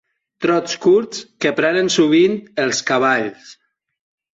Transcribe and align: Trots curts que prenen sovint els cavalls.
Trots 0.45 0.73
curts 0.85 1.21
que 1.45 1.53
prenen 1.61 1.95
sovint 1.99 2.41
els 2.67 2.85
cavalls. 2.93 3.59